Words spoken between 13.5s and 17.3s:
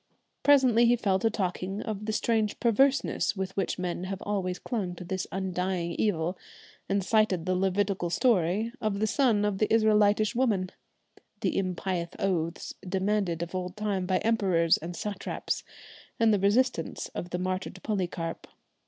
old time by emperors and satraps, and the resistance of